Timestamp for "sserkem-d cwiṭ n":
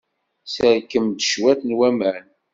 0.45-1.71